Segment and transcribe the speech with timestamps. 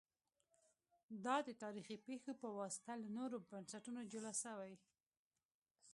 [1.25, 4.73] دا د تاریخي پېښو په واسطه له نورو بنسټونو جلا سوي